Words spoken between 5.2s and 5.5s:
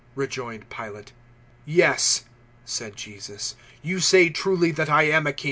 a king.